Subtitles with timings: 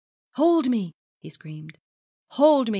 [0.31, 1.77] 'Hold me!' he screamed;
[2.29, 2.69] 'hold me!